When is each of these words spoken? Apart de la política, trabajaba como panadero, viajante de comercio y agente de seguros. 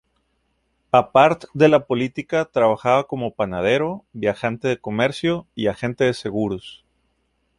Apart 0.91 1.43
de 1.53 1.67
la 1.69 1.85
política, 1.85 2.45
trabajaba 2.51 3.05
como 3.05 3.35
panadero, 3.35 4.03
viajante 4.13 4.67
de 4.67 4.81
comercio 4.81 5.45
y 5.53 5.67
agente 5.67 6.05
de 6.05 6.15
seguros. 6.15 6.83